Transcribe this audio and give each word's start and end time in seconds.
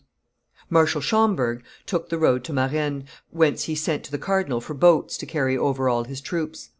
]Marshal 0.71 0.99
Schomberg 0.99 1.61
took 1.85 2.09
the 2.09 2.17
road 2.17 2.43
to 2.45 2.53
Marennes, 2.53 3.03
whence 3.29 3.65
he 3.65 3.75
sent 3.75 4.03
to 4.03 4.11
the 4.11 4.17
cardinal 4.17 4.59
for 4.59 4.73
boats 4.73 5.15
to 5.15 5.27
carry 5.27 5.55
over 5.55 5.87
all 5.89 6.05
his 6.05 6.21
troops. 6.21 6.69